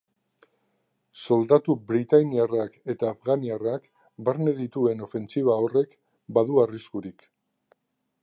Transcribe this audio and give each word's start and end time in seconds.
Soldatu 1.23 1.73
britainiarrak 1.89 2.79
eta 2.93 3.11
afganiarrak 3.15 3.85
barne 4.29 4.53
dituen 4.61 5.05
ofentsiba 5.09 5.59
horrek 5.67 5.93
badu 6.39 6.61
arriskurik. 6.65 7.29